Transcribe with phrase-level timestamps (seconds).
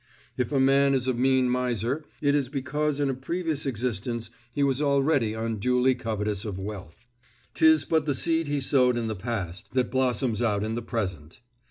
[0.35, 4.63] If a man is a mean miser, it is because in a previous existence he
[4.63, 7.05] was already unduly covetous of wealth.
[7.53, 11.39] 'Tis but the seed he sowed in the past, that blossoms out in the present.